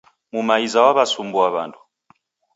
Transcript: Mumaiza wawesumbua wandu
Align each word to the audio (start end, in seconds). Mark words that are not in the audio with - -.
Mumaiza 0.33 0.77
wawesumbua 0.85 1.45
wandu 1.55 1.79